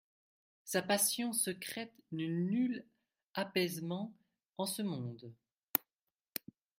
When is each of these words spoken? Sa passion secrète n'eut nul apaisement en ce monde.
Sa 0.63 0.81
passion 0.81 1.31
secrète 1.31 1.93
n'eut 2.11 2.33
nul 2.47 2.87
apaisement 3.35 4.11
en 4.57 4.65
ce 4.65 4.81
monde. 4.81 5.31